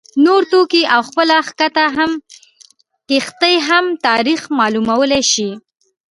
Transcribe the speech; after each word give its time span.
نور 0.25 0.41
توکي 0.51 0.83
او 0.93 1.01
خپله 1.09 1.37
کښتۍ 3.09 3.55
هم 3.67 3.85
تاریخ 4.07 4.41
معلومولای 4.59 5.23
شي 5.31 5.49